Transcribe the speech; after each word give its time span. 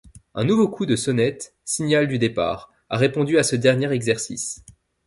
Un 0.33 0.45
nouveau 0.45 0.67
coup 0.67 0.87
de 0.87 0.95
sonnette, 0.95 1.53
signal 1.63 2.07
du 2.07 2.17
départ, 2.17 2.71
a 2.89 2.97
répondu 2.97 3.37
à 3.37 3.43
ce 3.43 3.55
dernier 3.55 3.91
exercice. 3.91 4.63